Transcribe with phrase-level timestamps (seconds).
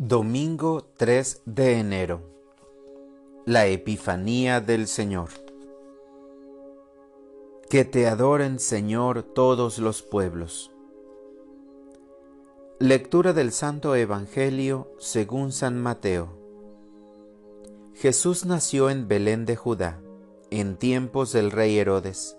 [0.00, 2.20] Domingo 3 de enero.
[3.44, 5.30] La Epifanía del Señor.
[7.68, 10.70] Que te adoren, Señor, todos los pueblos.
[12.78, 16.28] Lectura del Santo Evangelio según San Mateo.
[17.96, 20.00] Jesús nació en Belén de Judá,
[20.52, 22.36] en tiempos del rey Herodes.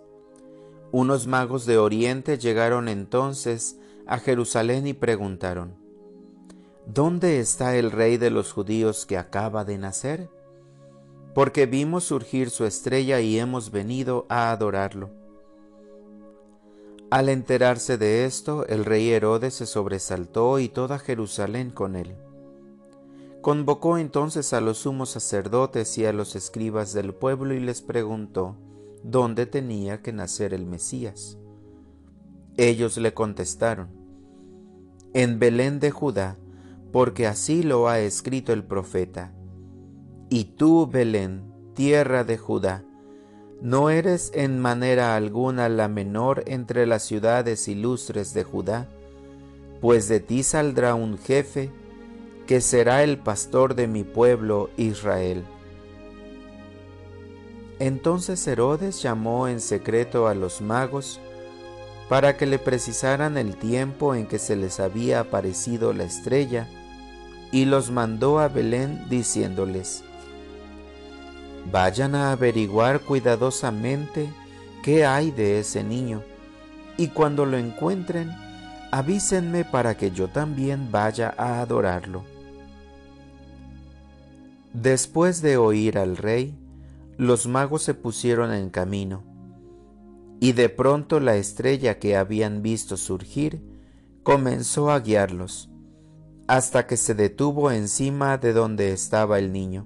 [0.94, 5.79] Unos magos de Oriente llegaron entonces a Jerusalén y preguntaron,
[6.92, 10.28] ¿Dónde está el rey de los judíos que acaba de nacer?
[11.36, 15.12] Porque vimos surgir su estrella y hemos venido a adorarlo.
[17.12, 22.16] Al enterarse de esto, el rey Herodes se sobresaltó y toda Jerusalén con él.
[23.42, 28.56] Convocó entonces a los sumos sacerdotes y a los escribas del pueblo y les preguntó
[29.04, 31.38] dónde tenía que nacer el Mesías.
[32.58, 33.90] Ellos le contestaron,
[35.14, 36.38] en Belén de Judá,
[36.92, 39.34] porque así lo ha escrito el profeta.
[40.30, 42.84] Y tú, Belén, tierra de Judá,
[43.62, 48.88] no eres en manera alguna la menor entre las ciudades ilustres de Judá,
[49.82, 51.72] pues de ti saldrá un jefe
[52.48, 55.44] que será el pastor de mi pueblo Israel.
[57.80, 61.20] Entonces Herodes llamó en secreto a los magos
[62.10, 66.68] para que le precisaran el tiempo en que se les había aparecido la estrella,
[67.52, 70.04] y los mandó a Belén diciéndoles,
[71.72, 74.30] Vayan a averiguar cuidadosamente
[74.84, 76.24] qué hay de ese niño,
[76.98, 78.32] y cuando lo encuentren,
[78.92, 82.24] avísenme para que yo también vaya a adorarlo.
[84.74, 86.58] Después de oír al rey,
[87.18, 89.24] los magos se pusieron en camino,
[90.40, 93.62] y de pronto la estrella que habían visto surgir
[94.24, 95.70] comenzó a guiarlos
[96.50, 99.86] hasta que se detuvo encima de donde estaba el niño.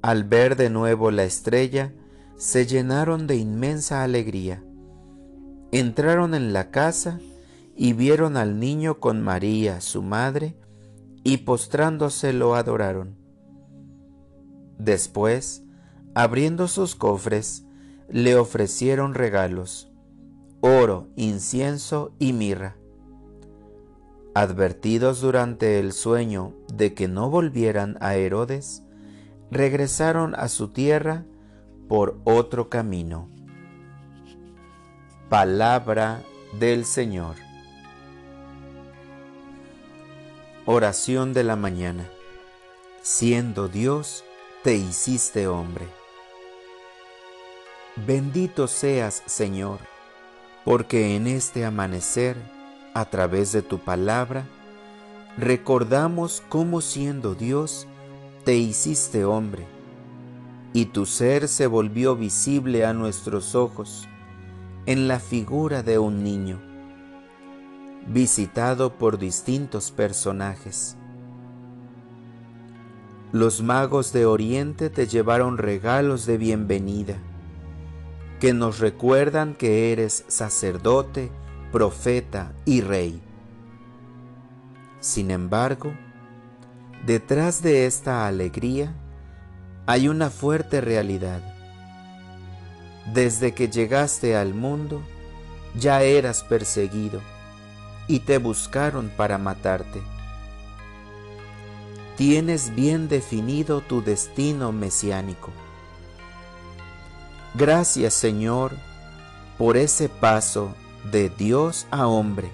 [0.00, 1.92] Al ver de nuevo la estrella,
[2.38, 4.64] se llenaron de inmensa alegría.
[5.70, 7.20] Entraron en la casa
[7.76, 10.56] y vieron al niño con María, su madre,
[11.24, 13.18] y postrándose lo adoraron.
[14.78, 15.62] Después,
[16.14, 17.66] abriendo sus cofres,
[18.08, 19.92] le ofrecieron regalos,
[20.62, 22.79] oro, incienso y mirra.
[24.34, 28.84] Advertidos durante el sueño de que no volvieran a Herodes,
[29.50, 31.24] regresaron a su tierra
[31.88, 33.28] por otro camino.
[35.28, 36.22] Palabra
[36.60, 37.34] del Señor.
[40.64, 42.08] Oración de la mañana.
[43.02, 44.24] Siendo Dios,
[44.62, 45.88] te hiciste hombre.
[48.06, 49.80] Bendito seas, Señor,
[50.64, 52.36] porque en este amanecer
[52.94, 54.46] a través de tu palabra,
[55.36, 57.86] recordamos cómo siendo Dios,
[58.44, 59.66] te hiciste hombre,
[60.72, 64.08] y tu ser se volvió visible a nuestros ojos
[64.86, 66.60] en la figura de un niño,
[68.06, 70.96] visitado por distintos personajes.
[73.32, 77.18] Los magos de Oriente te llevaron regalos de bienvenida,
[78.40, 81.30] que nos recuerdan que eres sacerdote,
[81.72, 83.20] profeta y rey.
[85.00, 85.92] Sin embargo,
[87.06, 88.92] detrás de esta alegría
[89.86, 91.40] hay una fuerte realidad.
[93.12, 95.02] Desde que llegaste al mundo,
[95.74, 97.20] ya eras perseguido
[98.06, 100.02] y te buscaron para matarte.
[102.16, 105.50] Tienes bien definido tu destino mesiánico.
[107.54, 108.72] Gracias Señor
[109.56, 110.74] por ese paso
[111.04, 112.50] de Dios a hombre,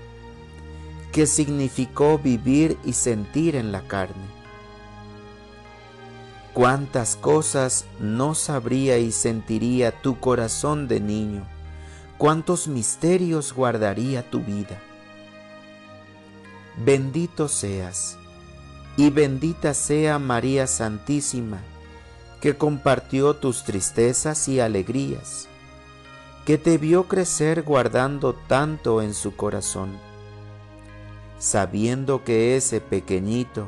[1.12, 4.36] que significó vivir y sentir en la carne.
[6.52, 11.46] Cuántas cosas no sabría y sentiría tu corazón de niño,
[12.18, 14.80] cuántos misterios guardaría tu vida.
[16.84, 18.16] Bendito seas,
[18.96, 21.58] y bendita sea María Santísima,
[22.40, 25.48] que compartió tus tristezas y alegrías
[26.46, 29.98] que te vio crecer guardando tanto en su corazón,
[31.40, 33.66] sabiendo que ese pequeñito,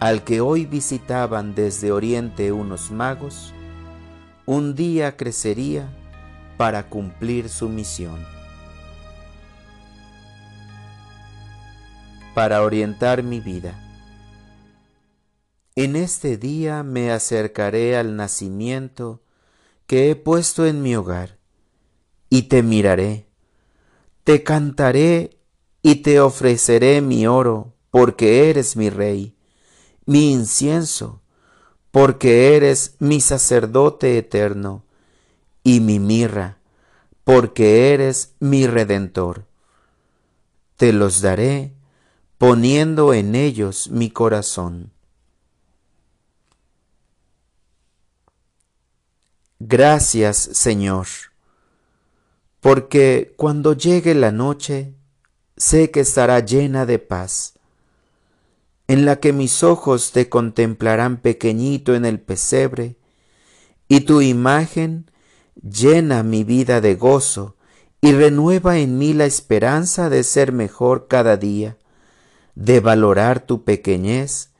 [0.00, 3.52] al que hoy visitaban desde Oriente unos magos,
[4.46, 5.86] un día crecería
[6.56, 8.24] para cumplir su misión.
[12.34, 13.78] Para orientar mi vida.
[15.74, 19.20] En este día me acercaré al nacimiento
[19.86, 21.35] que he puesto en mi hogar
[22.36, 23.30] y te miraré,
[24.22, 25.38] te cantaré
[25.80, 29.34] y te ofreceré mi oro porque eres mi rey,
[30.04, 31.22] mi incienso,
[31.90, 34.84] porque eres mi sacerdote eterno,
[35.62, 36.58] y mi mirra,
[37.24, 39.46] porque eres mi redentor.
[40.76, 41.72] Te los daré,
[42.36, 44.92] poniendo en ellos mi corazón.
[49.58, 51.06] Gracias, Señor,
[52.66, 54.92] porque cuando llegue la noche,
[55.56, 57.54] sé que estará llena de paz,
[58.88, 62.96] en la que mis ojos te contemplarán pequeñito en el pesebre,
[63.86, 65.08] y tu imagen
[65.62, 67.54] llena mi vida de gozo
[68.00, 71.76] y renueva en mí la esperanza de ser mejor cada día,
[72.56, 74.50] de valorar tu pequeñez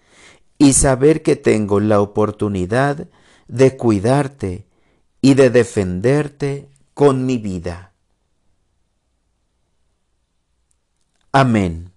[0.59, 3.09] y saber que tengo la oportunidad
[3.49, 4.65] de cuidarte
[5.21, 7.95] y de defenderte con mi vida.
[11.41, 11.96] Amén.